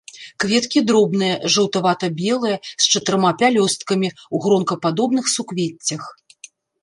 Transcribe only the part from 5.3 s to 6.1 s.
суквеццях.